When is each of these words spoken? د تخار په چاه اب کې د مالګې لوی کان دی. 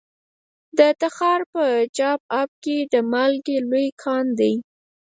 د 0.77 0.79
تخار 1.01 1.41
په 1.53 1.63
چاه 1.97 2.17
اب 2.41 2.49
کې 2.63 2.77
د 2.93 2.95
مالګې 3.11 3.57
لوی 3.69 3.87
کان 4.03 4.25
دی. 4.39 4.53